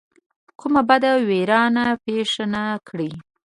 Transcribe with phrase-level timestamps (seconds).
[0.59, 3.11] کومه بده ویرانه پېښه نه کړي.